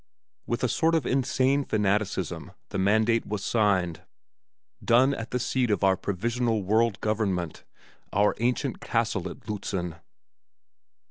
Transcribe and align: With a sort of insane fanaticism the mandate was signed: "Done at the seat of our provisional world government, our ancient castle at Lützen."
With 0.47 0.63
a 0.63 0.67
sort 0.67 0.95
of 0.95 1.05
insane 1.05 1.63
fanaticism 1.63 2.53
the 2.69 2.79
mandate 2.79 3.27
was 3.27 3.43
signed: 3.43 4.01
"Done 4.83 5.13
at 5.13 5.29
the 5.29 5.37
seat 5.39 5.69
of 5.69 5.83
our 5.83 5.95
provisional 5.95 6.63
world 6.63 6.99
government, 7.01 7.63
our 8.11 8.33
ancient 8.39 8.81
castle 8.81 9.29
at 9.29 9.41
Lützen." 9.41 9.99